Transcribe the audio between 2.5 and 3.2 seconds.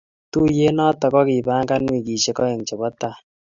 chebotai.